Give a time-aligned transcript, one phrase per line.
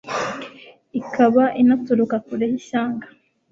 [0.99, 3.07] Ikaba inaturuka kure hishyanga